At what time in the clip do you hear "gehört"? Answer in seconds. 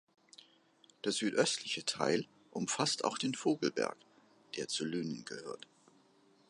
5.25-5.67